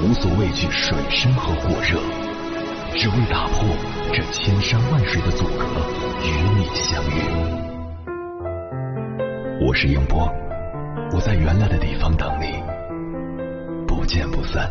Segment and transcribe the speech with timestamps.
[0.00, 1.98] 无所畏惧水深和火热，
[2.96, 3.66] 只为打破
[4.12, 5.64] 这千山万水的阻隔，
[6.22, 7.20] 与你相遇。
[9.60, 10.32] 我是英波，
[11.12, 12.62] 我在原来的地方等你，
[13.88, 14.70] 不见不散。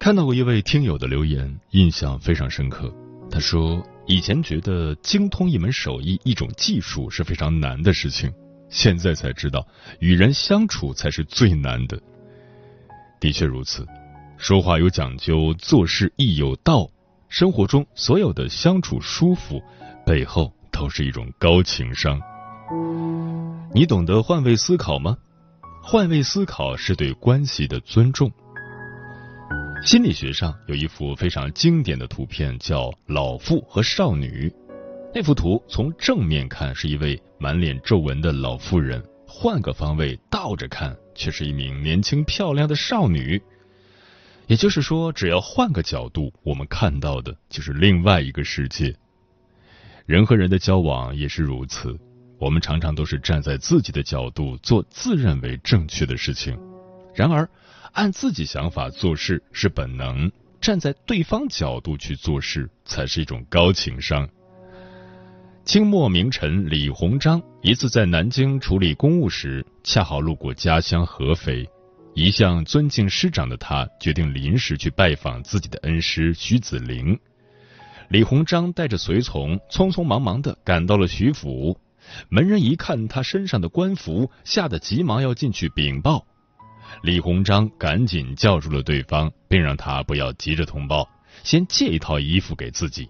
[0.00, 2.90] 看到过一位听友的留言，印象非常深刻。
[3.30, 8.32] 他说：“以前觉得精通一门手艺、一种技术是非常难的事情，
[8.70, 12.00] 现在才知道与人相处才是最难的。”
[13.20, 13.86] 的确如此，
[14.38, 16.88] 说话有讲究，做事亦有道。
[17.28, 19.62] 生活中所有的相处舒服，
[20.06, 22.18] 背后都是一种高情商。
[23.74, 25.18] 你懂得换位思考吗？
[25.82, 28.32] 换位思考是对关系的尊重。
[29.82, 34.52] 心理学上有一幅非常经典的图片，叫“老妇和少女”。
[35.14, 43.40] 那幅图从正面看是一位满脸皱纹的老妇人，换个方位倒着看却是一名年轻漂亮的少女。
[44.48, 48.94] 也就是说，只要换个角度，我们看到的就是另外一个世界。
[50.04, 51.98] 人和人的交往也是如此，
[52.38, 56.58] 我们常常都是站在自己的角度做自认为正确的事情，
[57.14, 57.48] 然而。
[57.92, 60.30] 按自己想法做事是本能，
[60.60, 64.28] 站在对方角度去做事才是一种高情商。
[65.64, 71.68] 清末名臣李鸿章一次在南京处理公务时，恰好路过家乡合肥，
[72.14, 77.18] 一向尊敬师长的他决定临时去拜访自己的恩师徐子陵。
[78.08, 81.76] 李鸿章带着随从匆匆忙忙的赶到了徐府，
[82.28, 86.24] 门人一看他身上的官服，吓得急忙要进去禀报。
[87.02, 91.08] 李鸿章赶紧叫住了对方，并让他不要急着通报，
[91.42, 93.08] 先借一套衣服给自己。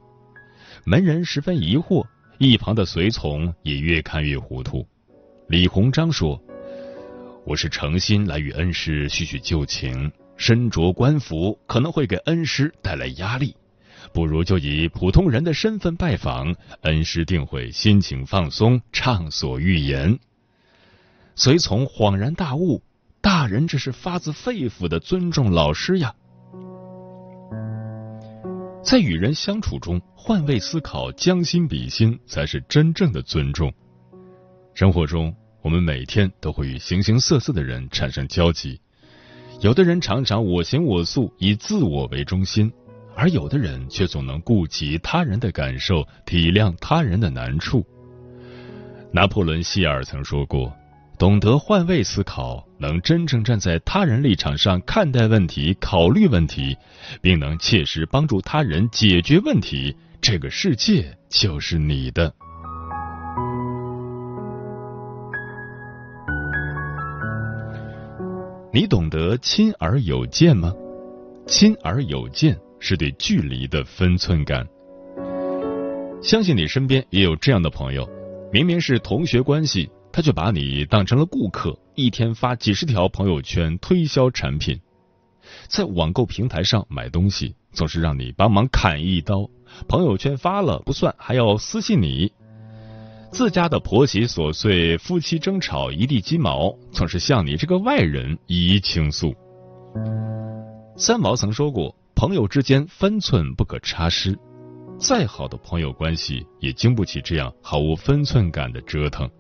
[0.85, 2.07] 门人十分疑惑，
[2.39, 4.87] 一旁的随从也越看越糊涂。
[5.49, 6.41] 李鸿章说
[7.45, 13.57] ：“我是诚心来与恩师叙叙旧情，身着官服可能会给恩师带来压力，
[14.13, 20.19] 不如就以普通人的身份拜访，恩师定会心情放松，畅所欲言。”
[21.35, 22.83] 随从恍然大悟。
[23.23, 26.15] 大人这是发自肺腑的尊重老师呀，
[28.83, 33.73] 在与人相处中换位思考、将心比心，才是真正的尊重。
[34.73, 38.81] 生活中，我们每天都会与形形色色的人产生交集，
[39.61, 42.73] 有的人常常我行我素，以自我为中心，
[43.15, 47.85] 而有的人却总能顾及他人的感受，体谅他人的难处。
[49.13, 50.73] 拿破仑希尔曾说过。
[51.21, 56.75] 懂得换位思考，能真正站在他人立场上看待问题、考虑问题，
[57.21, 62.33] 并能切实帮助他人解决问题，这个世界就是你的。
[68.73, 70.73] 你懂得亲而有间吗？
[71.47, 74.67] 亲而有间是对距离的分寸感。
[76.23, 78.09] 相信你身边也有这样的朋友，
[78.51, 79.91] 明明是同学关系。
[80.13, 84.81] 他却把你当成了顾客，一天发几十条朋友圈推销产品，
[85.69, 89.49] 在网购平台上买东西总是让你帮忙砍一刀，
[89.89, 92.33] 朋友圈发了不算，还要私信你。
[93.31, 99.33] 自家的婆媳琐碎，夫妻争吵一地鸡毛，总是向你这个外人一一倾诉。
[100.97, 104.37] 三毛曾说过：“朋友之间分寸不可差失，
[104.99, 109.31] 再好的朋友关系也经不起这样毫无分寸感的折腾。”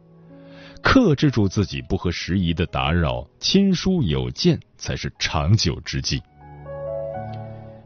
[0.82, 6.20] 克制住自己不合时宜的打扰，亲疏有间才是长久之计。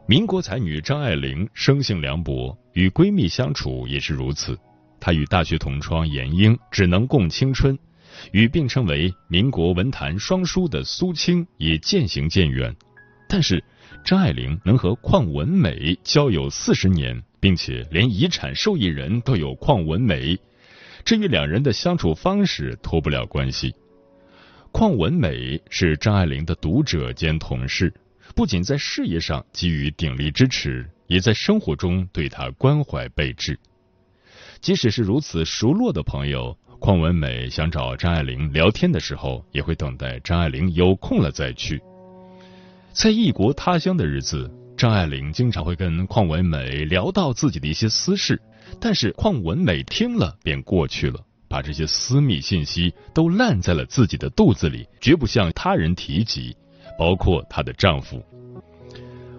[0.07, 4.57] 民国才女张爱玲生性凉薄，与闺蜜相处也是如此。
[4.99, 7.77] 她与大学同窗闫英只能共青春，
[8.31, 12.75] 与并称为民国文坛双姝的苏青也渐行渐远。
[13.27, 13.63] 但是
[14.03, 20.37] 张爱玲能和邝文美交友四十年，并且连遗产受益人都有邝文美。
[21.05, 23.75] 至于两人的相处方式脱不了关系，
[24.73, 27.93] 邝文美是张爱玲的读者兼同事，
[28.35, 33.59] 不仅在事业上给予鼎力支持，也在生活中对她关怀备至。
[34.59, 41.79] 即使是如此熟络的朋友，邝文美想找张爱玲聊天的时候，也会等待张爱玲有空了再去。
[42.93, 48.41] 在异国他乡的日子，张爱玲经常会跟邝文美聊到自己的一些私事，
[48.79, 51.19] 但是邝文美听了便过去了。
[51.47, 56.57] 把这些私密信息都烂在了自己的肚子里，绝不向他人提及，
[56.97, 58.21] 包括她的丈夫。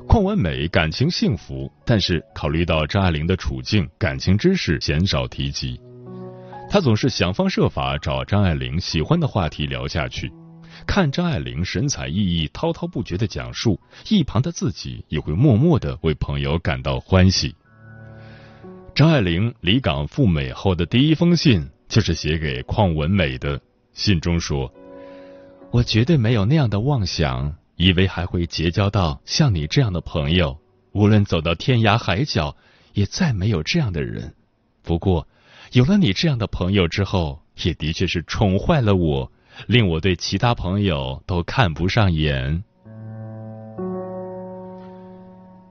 [0.09, 5.79] 邝文美感情幸福，但是考虑到张爱玲的处境，感情之事鲜少提及。
[6.71, 10.33] 她总是想方设法找张爱玲喜欢的话题聊下去，
[10.87, 17.55] 看张爱玲神采奕奕、滔滔不绝的讲述，一旁的自己也会默默的为朋友感到欢喜。
[18.97, 21.69] 张爱玲离港赴美后的第一封信。
[21.87, 23.61] 就是写给邝文美的
[23.93, 24.73] 信中说
[25.71, 30.59] ：“我绝对没有那样的妄想，以为还会结交到像你这样的朋友。
[30.93, 32.57] 无论走到天涯海角，
[32.95, 34.35] 也再没有这样的人。
[34.83, 35.29] 不过，
[35.73, 39.31] 有了你这样的朋友之后，也的确是宠坏了我，
[39.69, 42.65] 令我对其他朋友都看不上眼。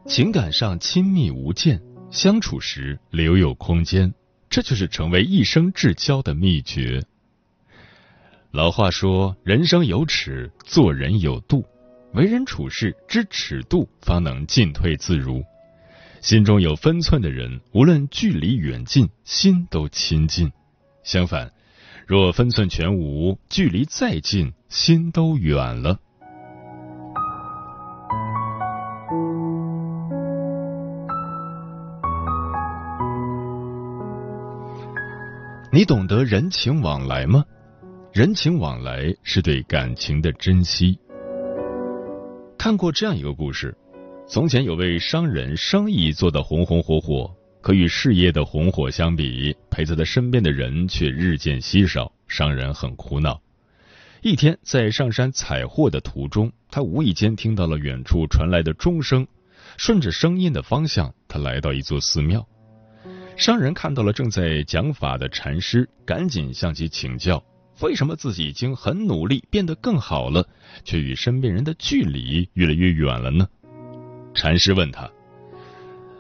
[0.06, 1.82] 情感上亲密无间，
[2.16, 4.14] 相处时留有空间。”
[4.50, 7.04] 这就是成为一生至交的秘诀。
[8.52, 11.66] 老话说：“人生有尺，做人有度。
[12.14, 15.44] 为人处事知尺度，方能进退自如。
[16.22, 20.48] 心中有分寸的人，无论距离远近，心都亲近；
[21.04, 21.52] 相反，
[22.08, 26.00] 若分寸全无，距离再近，心都远了。”
[35.76, 37.44] 你懂得人情往来吗？
[38.14, 40.98] 人情往来是对感情的珍惜。
[42.58, 43.76] 看过这样一个故事：
[44.26, 47.30] 从前有位商人，生意做得红红火火，
[47.60, 53.42] 可与事业的红火相比，陪在他身边的人却日渐稀少，商人很苦恼。
[54.22, 59.28] 一天，在上山采货的途中，他无意间听到了远处传来的钟声，
[59.76, 62.48] 顺着声音的方向，他来到一座寺庙。
[63.38, 67.44] 商人看到了正在讲法的禅师，赶紧向其请教：
[67.82, 70.48] 为什么自己已经很努力，变得更好了，
[70.86, 73.46] 却与身边人的距离越来越远了呢？
[74.34, 75.10] 禅师问他：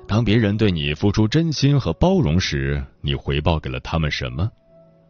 [0.06, 4.52] 当别人对你付出真心和包容时，你回报给了他们什么？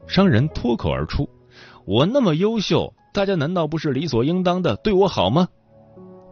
[0.07, 1.28] 商人脱口而出：
[1.86, 5.48] 我那么优秀，大家难道不是理所应当的对我好吗？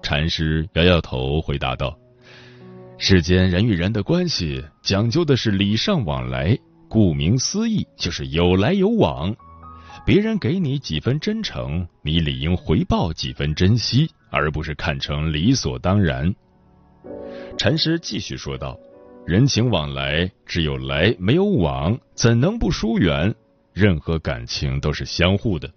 [0.03, 1.97] 禅师摇摇头，回答道。
[3.05, 6.57] 世间人与人的关系讲究的是礼尚往来，
[6.87, 9.35] 顾名思义就是有来有往。
[10.05, 16.33] 别人给你几分真诚，你理应回报几分珍惜，而不是看成理所当然。
[17.57, 18.79] 禅师继续说道
[19.27, 23.35] ：“人情往来，只有来没有往，怎能不疏远？
[23.73, 25.69] 任何感情都是相互的。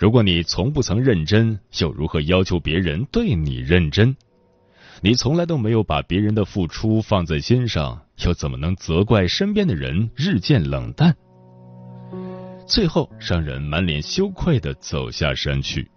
[0.00, 4.16] 如果你从不曾认真，又如何要求别人对你认真？”
[5.02, 11.14] 你从来都没有把别人的付出放在心上，又怎么能责怪身边的人日渐冷淡？
[12.66, 15.88] 最后，商人满脸羞愧的走下山去。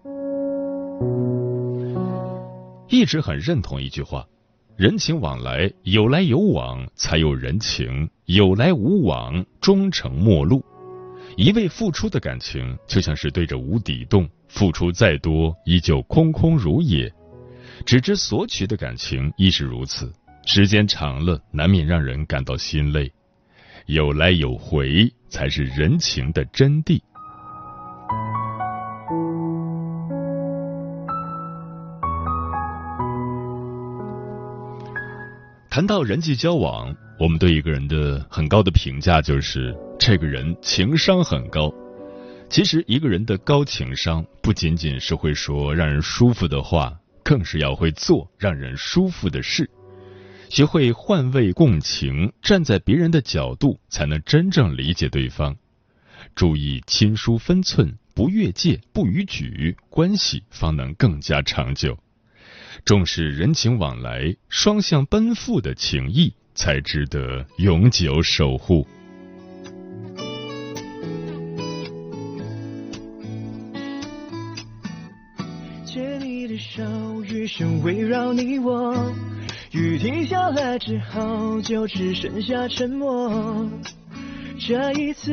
[2.90, 4.28] 一直很认同一句话：
[4.76, 10.64] 人情往来，有来有往才有人情；有来无往，终成陌路。
[11.38, 17.12] 一味付出的感情，就像是对着无底洞，付出再多，依旧空空如也。
[17.86, 20.12] 只知索取的感情亦是如此，
[20.46, 23.12] 时间长了，难免让人感到心累。
[23.86, 27.02] 有来有回，才是人情的真谛。
[35.72, 41.74] 谈到人际交往，我们对一个人的很高的评价就是这个人情商很高。
[42.50, 46.94] 其实，一个人的高情商不仅仅是会说让人舒服的话。
[47.30, 49.70] 更是要会做让人舒服的事，
[50.50, 55.56] 学会换位共情，站在别人的角度，才能真正理解对方。
[56.34, 62.00] 注意亲疏分寸，不越界，不逾矩，关系方能更加长久。
[62.84, 68.88] 重视人情往来，双向奔赴的情谊，才值得永久守护。
[77.60, 78.96] 声围绕你我，
[79.72, 83.70] 雨停下来之后，就只剩下沉默。
[84.58, 85.30] 这一次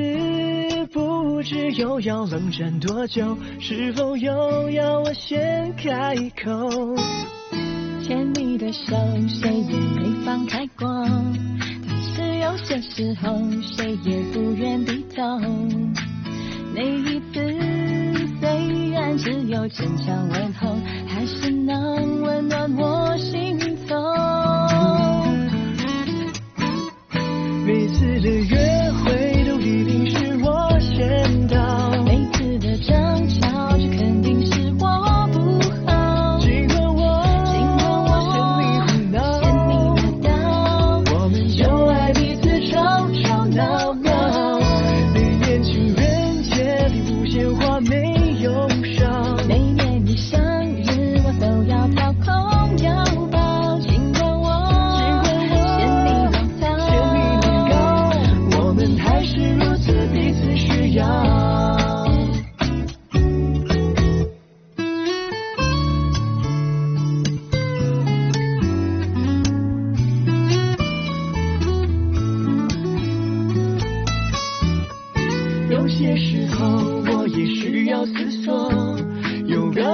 [0.92, 6.96] 不知又要冷战多久，是否又要我先开口？
[8.02, 8.96] 牵你的手，
[9.28, 10.88] 谁也没放开过，
[11.86, 15.22] 但是有些时候，谁也不愿低头。
[16.74, 17.56] 那一次，
[18.40, 20.76] 虽然只有浅尝问候，
[21.26, 23.96] 是能温暖我心头。
[27.66, 28.55] 每次的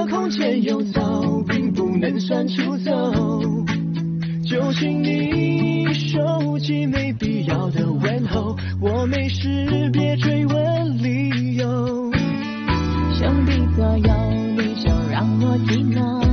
[0.07, 2.91] 空间游走，并不能算出走。
[4.45, 12.11] 就请你收起没必要的问候，我没事别追问理由。
[13.13, 14.13] 兄弟左右
[14.57, 16.23] 你就让我寂寞。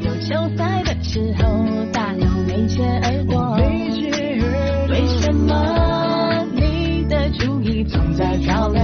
[0.00, 1.44] 有球赛的时候，
[1.92, 3.56] 大鸟没切耳朵。
[3.56, 8.82] 没结耳朵为什么你的注意总在漂流？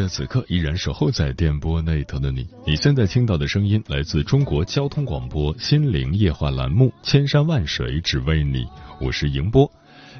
[0.00, 2.48] 谢此刻依然守候在电波那头的你。
[2.66, 8.64] 你现在听到的声音来自中国交通广播心灵夜话栏目《千山万水只为你》，
[8.98, 9.70] 我是迎波。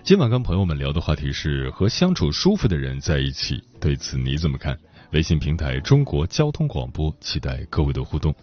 [0.04, 4.78] 今晚跟朋友们聊的话题是和相处舒服的人在一起，对此你怎么看？
[5.12, 8.34] 微信平台中国交通广播，期待各位的互动。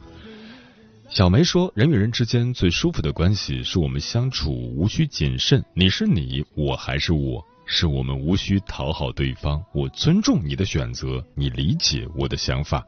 [1.09, 12.83] 小梅说，人与人之间最舒服的关系是我们相处无需谨慎，你是你，我还是我，是我们无需讨好对方，我尊重你的选择，你理解我的想法。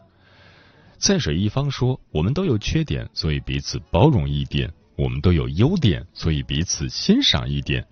[0.97, 7.83] 在水一方说，我们都有缺点，所以彼此包容一点；我们都有优点，所以彼此欣赏一点；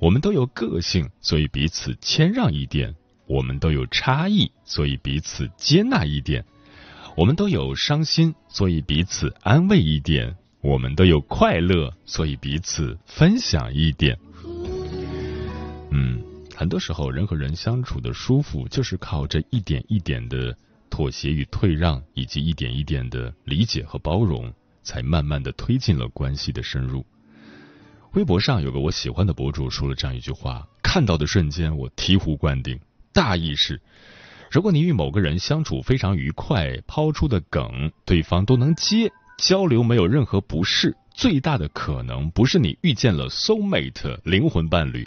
[0.00, 2.92] 我们都有个性，所以彼此谦让一点；
[3.26, 6.44] 我们都有差异，所以彼此接纳一点。
[7.16, 14.16] 我们都有伤心，所以彼此安慰一点；我们都有快乐，所以彼此分享一点。
[15.90, 16.22] 嗯，
[16.58, 20.52] 很多时候人和人相处的舒服，就是靠着一点一点的
[20.90, 27.06] 妥协与退让，以及一点一点的理解和包容，才慢慢的推进了关系的深入。
[28.14, 32.76] 微博上有个我喜欢的博主说了这样一句话，看到的瞬间我醍醐灌顶，
[33.12, 33.80] 大意是。
[34.50, 45.06] 如果你与某个人相处非常愉快，抛出的梗对方都能接，交流没有任何不适，最大的可能不是你遇见了 soul mate 灵魂伴侣，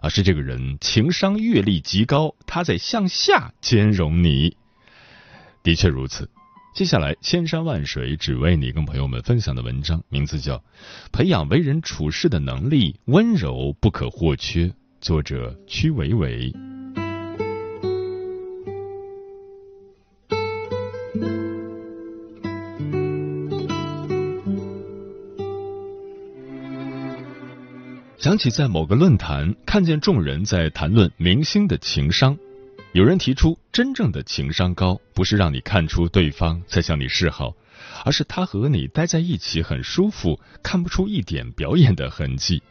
[0.00, 4.56] 而是这个人情商阅历极高，他在向下兼容你。
[5.62, 6.30] 的确如此。
[6.72, 10.56] 接下来，千山万水只为你，跟朋友们分享的文章名字叫
[11.10, 14.66] 《培养为人处事的能力，温柔不可或缺》，
[15.00, 16.52] 作者曲伟伟。
[28.20, 32.36] 想起在某个论坛看见众人在谈论明星的情商，
[32.92, 37.54] 有人提出，真正的情商高，不是让你看出对方在向你示好，
[38.04, 42.62] 而是他和你待在一起很舒服，看不出一点表演的痕迹，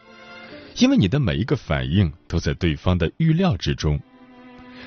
[0.78, 4.00] 因为你的每一个反应都在对方的预料之中。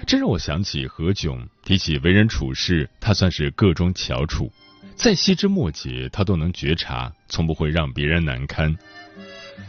[0.06, 4.52] 这让我想起何炅提起为人处事，他算是个中翘楚，
[4.94, 8.78] 再细枝末节他都能觉察，从不会让别人难堪。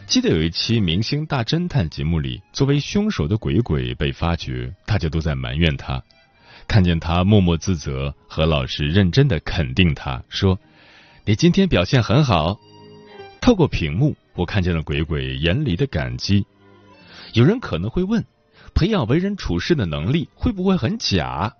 [0.06, 6.02] 记得有一期《明星大侦探》节目里，作为凶手的鬼鬼被发觉，大家都在埋怨他。
[6.68, 10.58] 看见他默默自责，何老师认真的肯定他说
[11.24, 12.58] ：“你今天表现很好。”
[13.40, 16.46] 透过屏幕，我看见了鬼鬼眼里的感激。
[17.32, 18.24] 有人可能会问，
[18.74, 21.52] 培养为人处事的能力会不会很假？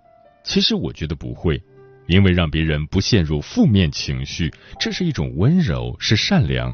[0.43, 1.61] 其实我觉得不会。
[2.07, 6.71] 因为让别人不陷入负面情绪，这是一种温柔，是善良。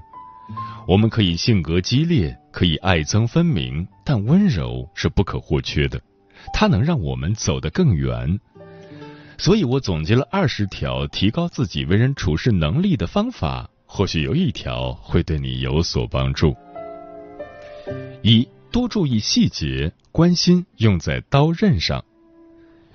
[0.87, 6.01] 我们可以性格激烈，可以爱憎分明，但温柔是不可或缺的，
[6.53, 8.39] 它能让我们走得更远。
[9.37, 16.55] 所以我总结了二十条提高自己为人处事能力的方法，或许有一条会对你有所帮助。
[18.21, 22.03] 一多注意细节，关心用在刀刃上。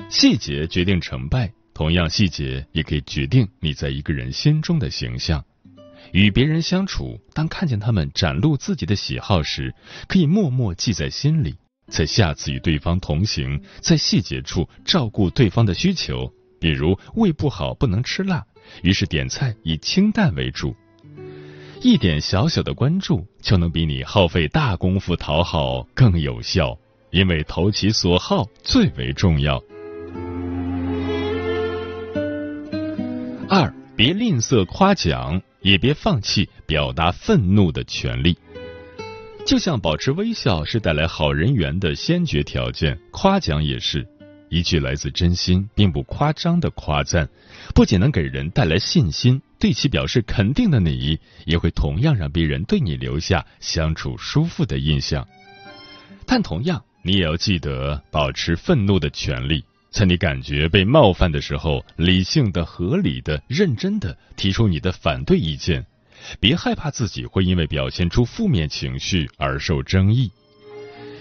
[0.08, 5.44] 细节决定成败，同样，细节也可以决定你在一个人心中的形象。
[6.16, 9.75] 与别人相处，当看见他们展露自己的喜好时，
[10.08, 11.54] 可以默默记在心里，
[11.88, 18.42] 在下次与对方同行，在细节处照顾对方的需求，比如胃不好不能吃辣，
[18.82, 20.75] 于是点菜以清淡为主。
[21.82, 26.78] 一点小小的关注，就能比你耗费大功夫讨好更有效，
[27.11, 29.62] 因为投其所好最为重要。
[33.50, 38.38] 二，别吝啬夸奖，也别放弃表达愤怒的权利。
[39.44, 44.06] 就像保持微笑是带来好人缘的先决条件，夸奖也是
[44.49, 47.28] 一句来自真心并不夸张的夸赞，
[47.75, 55.26] 不仅能给人带来信心，对其表示肯定的你，也会同样让别人对你留下相处舒服的印象。
[56.25, 59.64] 但同样，你也要记得保持愤怒的权利。
[59.96, 65.86] 在你感觉被冒犯的时候，理性的、合理的、认真的提出你的反对意见，
[66.38, 70.30] 别害怕自己会因为表现出负面情绪而受争议。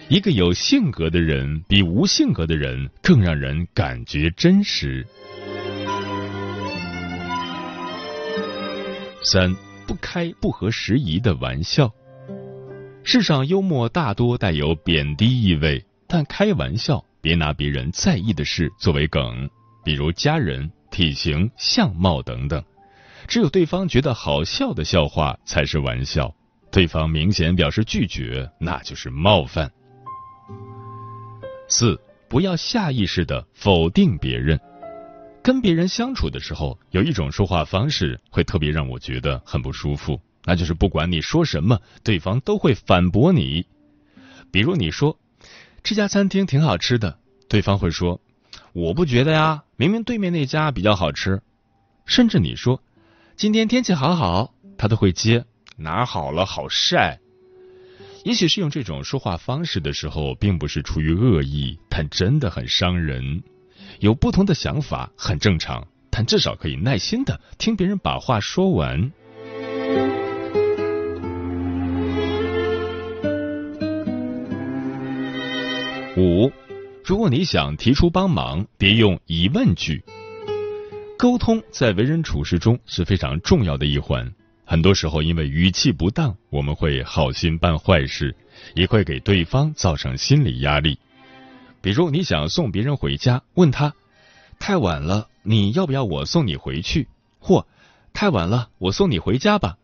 [0.10, 5.08] 一个有性格的人比无性格的人更让人感觉真实。
[9.24, 9.55] 三，
[9.88, 11.89] 不开不合时宜的玩笑。
[13.05, 17.05] 世上幽默大多带有贬低意味，但开玩笑。
[17.25, 19.50] 别拿别人在意的事作为梗，
[19.84, 22.63] 比如家人、体型、相貌等等。
[23.27, 26.32] 只有对方觉得好笑的笑话才是玩笑，
[26.72, 29.72] 对方明显表示拒绝，那就是冒犯。
[31.67, 34.60] 四，不要下意识的否定别人。
[35.41, 43.65] 跟别人相处的时候，有一种说话方式会特别让我觉得很不舒服，那就是不管你说什么，对方都会反驳你。
[44.52, 45.17] 比如你说。
[45.86, 48.19] 这家餐厅挺好吃的，对方会说
[48.74, 51.43] ：“我不觉得呀，明明对面那家比较好吃。”
[52.08, 52.82] 甚至你说
[53.38, 55.45] ：“今天天气好好。”他都会接
[55.78, 57.19] ：“哪好了，好晒。”
[58.26, 63.43] 也许是用这种说话方式的时候，并不是出于恶意，但真的很伤人。
[64.00, 69.12] 有不同的想法很正常，但至少可以耐心的听别人把话说完。
[76.17, 76.49] 五，
[77.04, 80.01] 如果你想提出帮忙，别用疑问句。
[81.17, 84.34] 沟通在为人处事中是非常重要的一环。
[84.63, 88.34] 很多时候，因为语气不当，我们会好心办坏事，
[88.75, 90.97] 也会给对方造成心理压力。
[91.82, 93.93] 比如，你想送别人回家，问他
[94.58, 97.10] 太晚了，你要不要我送你回去？
[97.39, 97.67] 或
[98.13, 99.78] 太晚了，我送你回家吧。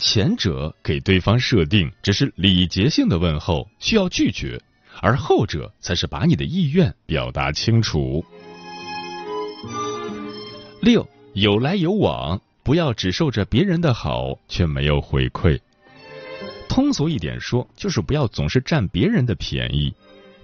[0.00, 4.60] 前者给对方设定只是礼节性的问候，需要拒绝。
[5.02, 8.24] 而后者才是把你的意愿表达清楚。
[10.80, 15.58] 六，有来有往，不要只受着别人的好，却没有回馈。
[16.68, 19.92] 通俗一点说，就是不要总是占别人的便宜，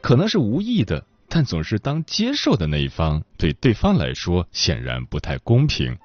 [0.01, 5.97] 可能是无意的，但总是当接受的那一方，对对方来说显然不太公平。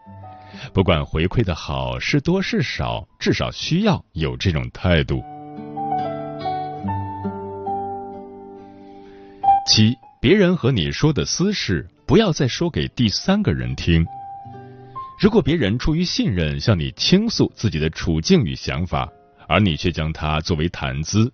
[0.71, 5.23] 不管回馈的好是多是少，至少需要有这种态度。
[9.65, 14.05] 七，别人和你说的私事，不要再说给第三个人听。
[15.19, 19.09] 如果别人出于信任向你倾诉自己的处境与想法，
[19.47, 21.31] 而你却将它作为谈资，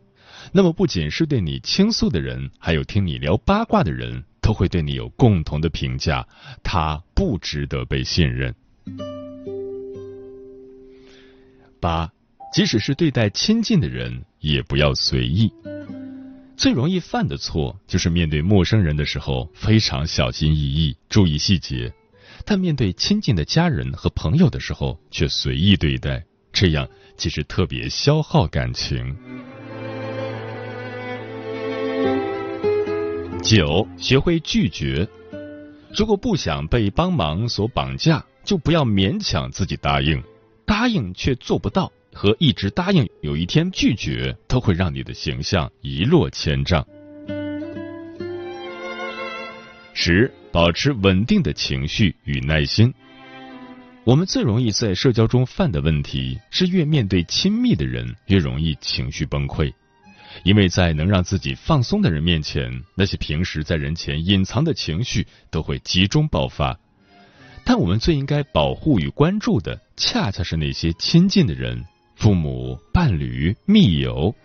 [0.51, 6.27] 那么不仅是对你倾诉的人，还有听你聊八卦的人，都会对你有共同的评价：
[6.61, 8.53] 他不值得被信任。
[11.79, 12.11] 八，
[12.53, 15.51] 即使是对待亲近的人，也不要随意。
[16.59, 21.89] 最容易犯的错就是面对陌生人的时候非常小心翼翼，注意细节；
[22.43, 29.15] 但面对亲近的家人和朋友的时候却随意对待，这样其实特别消耗感情。
[33.41, 35.07] 九，学会拒绝。
[35.95, 40.21] 如果不想被帮忙所绑架，就不要勉强自己答应，
[40.65, 41.89] 答应却做不到。
[42.19, 46.85] 和一直答应有一天拒绝，都会让你的形象一落千丈。
[49.93, 52.93] 十、保持稳定的情绪与耐心。
[54.03, 59.71] 我们最容易在社交中犯的问题是，越面对亲密的人，越容易情绪崩溃。
[60.43, 66.77] 因为在能让自己放松的人面前，那些平时在人前隐藏的情绪都会集中爆发。
[67.63, 71.81] 但我们最应该保护与关注的，恰恰是那些亲近的人，
[72.19, 74.35] 父母、伴侣、密友。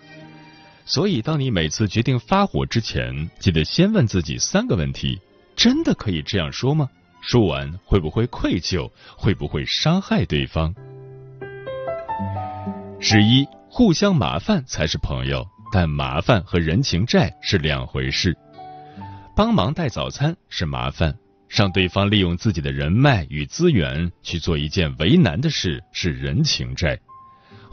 [0.87, 5.21] 所以，当你每次决定发火之前，记得先问自己三个问题：
[5.57, 6.89] 真的可以这样说吗？
[7.21, 8.89] 说完会不会愧疚？
[9.17, 10.73] 会不会伤害对方？
[13.01, 18.37] 十一，互相麻烦才是朋友，但麻烦和人情债是两回事。
[19.35, 21.13] 帮忙带早餐是麻烦，
[21.49, 26.97] 让对方利用自己的人脉与资源去做一件为难的事是人情债。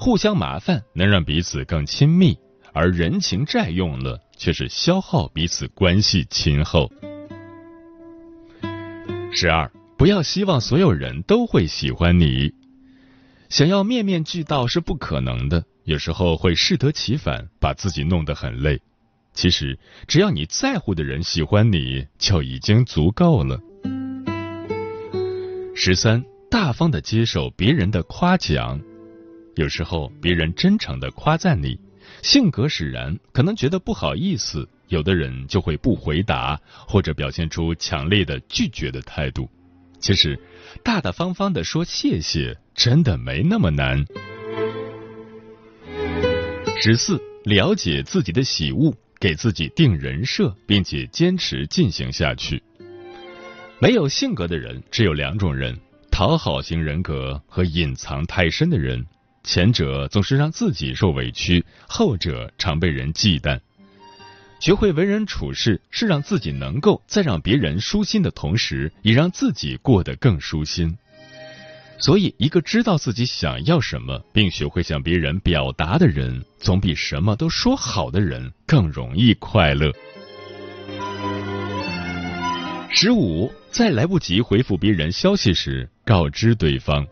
[0.04, 2.36] 互相麻烦能让彼此更亲密。
[2.74, 6.92] 而人情债用了，却是消耗彼此关系亲厚。
[9.32, 12.52] 十二，不要希望所有人都会喜欢你，
[13.48, 18.82] 想要面面俱到是不可能的，有时候会适得其反，把自己弄得很累。
[19.34, 23.60] 其实，只要你在乎的人喜欢你，就已经足够了。
[25.76, 28.82] 十三，大方的接受别人的夸奖，
[29.56, 31.80] 有时候别人真诚的夸赞你。
[32.22, 39.50] 性格使然，可能觉得不好意思，有的人就会不回答，或者表现出强烈的拒绝的态度。
[40.00, 40.40] 其实，
[40.84, 44.06] 大大方方的说谢谢，真的没那么难。
[46.82, 52.62] 十四，了解自己的喜恶，给自己定人设，并且坚持进行下去。
[53.80, 55.80] 没有性格的人只有两种人：
[56.12, 59.04] 讨好型人格和隐藏太深的人。
[59.44, 63.60] 前者总是让自己受委屈，后者常被人忌惮。
[64.60, 70.96] 学会为人处事，是让自己能够在让别人舒心的同时，也让自己过得更舒心。
[71.98, 79.92] 所以，一个知道自己想要什么，并学会向别人表达的人，总比什么都说好的人更容易快乐。
[82.90, 87.08] 十五，在来不及回复别人消息时，告知对方。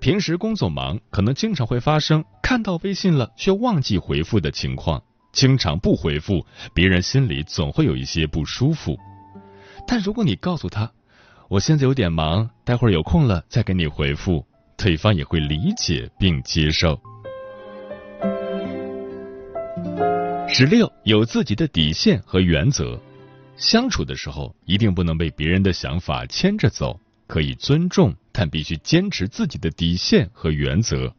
[0.00, 5.02] 平时工作忙，可能经常会发生看到微信了却忘记回复的情况。
[5.32, 8.96] 经常不回复，别人心里总会有一些不舒服。
[9.86, 10.90] 但如果你告诉他，
[11.48, 14.44] 我现在有点忙，待会儿有空了再给你回复，
[14.76, 16.98] 对方也会理解并接受。
[20.48, 22.98] 十六，有自己的底线和原则，
[23.56, 26.98] 相处的时候一定不能被别人的想法牵着走。
[27.28, 31.14] 可以尊重，但必须坚持自己的底线和原则。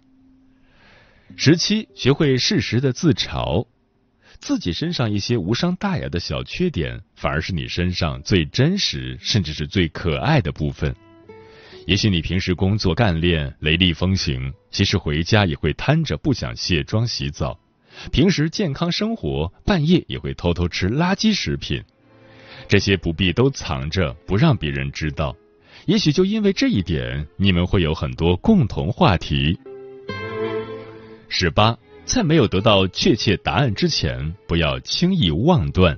[1.38, 3.68] 十七，学会适时的自嘲，
[4.40, 10.94] 自己身上一些无伤大雅的小缺点，反而是你身上最真实，甚至是最可爱的部分。
[11.86, 17.60] 也许你平时工作干练、雷厉风行，其实回家也会瘫着不想卸妆洗澡；
[18.12, 21.84] 平时健康生活，半夜也会偷偷吃垃圾食品。
[22.68, 25.36] 这些不必都藏着，不让别人知道。
[25.90, 29.60] 也许就因为这一点，你们会有很多共同话题。
[31.30, 31.76] 十八，
[32.06, 35.98] 在没有得到确切答案之前，不要轻易妄断。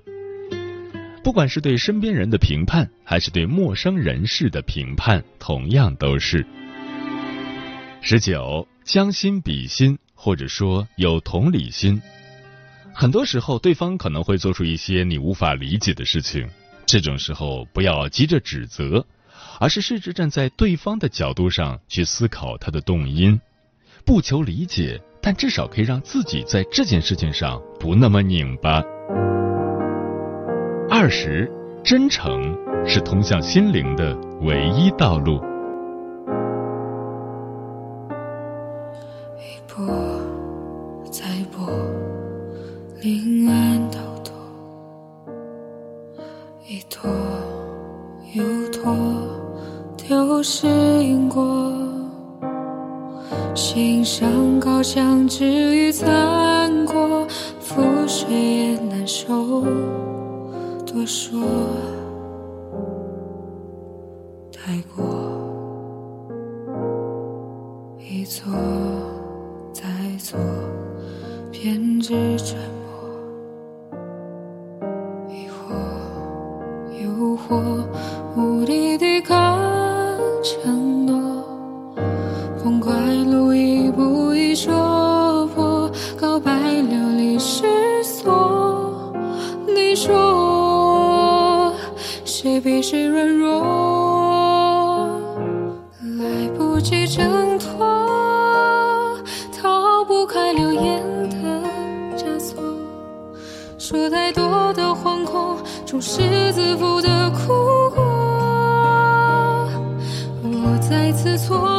[1.21, 6.45] 不管是对身边人的评判，还是对陌生人士的评判，同样都是。
[8.01, 12.01] 十九，将心比心，或者说有同理心。
[12.93, 16.47] 很多时候，对方可能会做出一些你无法理解的事情，
[16.85, 19.05] 这种时候不要急着指责。
[19.61, 23.39] 而是试着站在对方的角度上去思考他的动因，
[24.03, 28.81] 不求理解，但至少可以让自己在这件事情上不那么拧巴。
[30.89, 31.47] 二十，
[31.83, 35.35] 真诚是通向心灵的唯一道路。
[39.37, 39.85] 一波
[41.11, 41.69] 再波，
[43.03, 44.33] 林岸滔滔，
[46.67, 47.07] 一拖
[48.33, 49.30] 又拖。
[50.07, 51.71] 丢失因果，
[53.55, 57.25] 心上高墙，至于残过，
[57.61, 59.63] 覆水也难收。
[60.85, 61.39] 多说
[64.51, 65.05] 太过，
[67.99, 68.51] 一错
[69.71, 69.83] 再
[70.17, 70.37] 错，
[71.51, 72.57] 偏执揣
[73.91, 73.99] 摩，
[75.29, 75.71] 疑惑
[77.01, 77.85] 诱惑，
[111.31, 111.70] 的错。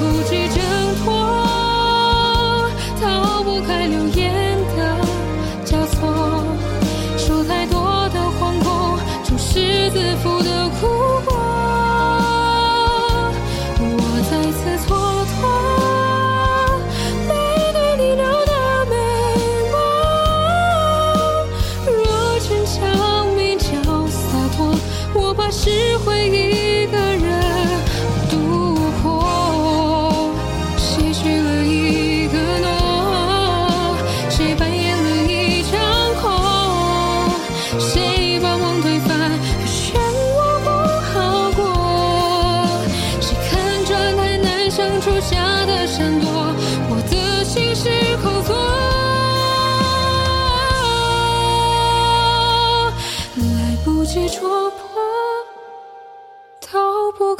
[0.00, 0.56] 不及挣
[1.04, 4.39] 脱，逃不开流言。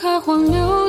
[0.00, 0.79] 开黄牛。